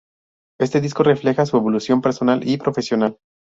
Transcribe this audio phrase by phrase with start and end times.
[0.59, 3.19] Este disco refleja su evolución personal y profesional.